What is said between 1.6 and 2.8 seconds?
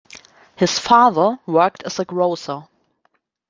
as a grocer.